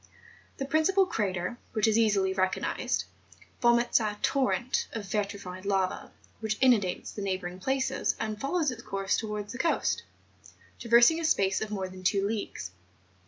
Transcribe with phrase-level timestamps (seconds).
[0.57, 3.03] The principal crater, which is easily recognised,
[3.61, 8.81] vomits a torrent of vi¬ trified lava' which inundates the neighbouring places, and follows its
[8.81, 10.01] course towards the coast,
[10.79, 12.71] traversing a space of more than two leagues.